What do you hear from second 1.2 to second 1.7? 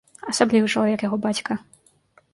бацька.